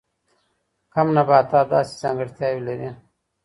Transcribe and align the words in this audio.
کم 0.93 1.07
نباتات 1.15 1.65
داسې 1.73 1.93
ځانګړتیاوې 2.01 2.61
لري. 2.67 2.89